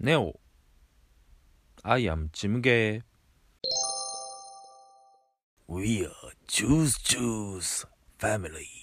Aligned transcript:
Neo. 0.00 0.38
I 1.84 1.98
am 2.06 2.30
Jim 2.32 2.62
Jimge. 2.62 3.02
We 5.66 6.06
are 6.06 6.32
Juice 6.46 6.98
Juice 6.98 7.84
family. 8.16 8.78